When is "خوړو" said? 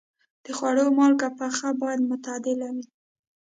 0.57-0.85